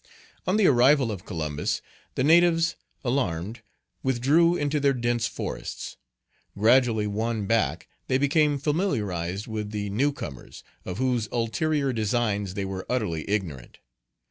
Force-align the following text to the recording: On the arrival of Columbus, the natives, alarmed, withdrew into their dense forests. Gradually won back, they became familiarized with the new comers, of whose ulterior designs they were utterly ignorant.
On 0.47 0.57
the 0.57 0.65
arrival 0.65 1.11
of 1.11 1.27
Columbus, 1.27 1.79
the 2.15 2.23
natives, 2.23 2.75
alarmed, 3.03 3.61
withdrew 4.01 4.55
into 4.55 4.79
their 4.79 4.95
dense 4.95 5.27
forests. 5.27 5.95
Gradually 6.57 7.05
won 7.05 7.45
back, 7.45 7.87
they 8.07 8.17
became 8.17 8.57
familiarized 8.57 9.45
with 9.45 9.69
the 9.69 9.91
new 9.91 10.11
comers, 10.11 10.63
of 10.85 10.97
whose 10.97 11.29
ulterior 11.31 11.93
designs 11.93 12.55
they 12.55 12.65
were 12.65 12.83
utterly 12.89 13.29
ignorant. 13.29 13.77